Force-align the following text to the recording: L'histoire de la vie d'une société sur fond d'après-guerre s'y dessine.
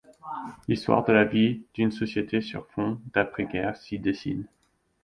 L'histoire 0.67 1.05
de 1.05 1.13
la 1.13 1.25
vie 1.25 1.61
d'une 1.75 1.91
société 1.91 2.41
sur 2.41 2.65
fond 2.71 2.99
d'après-guerre 3.13 3.77
s'y 3.77 3.99
dessine. 3.99 4.47